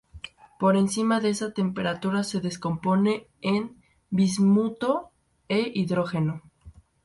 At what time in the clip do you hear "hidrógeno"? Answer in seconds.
5.75-6.41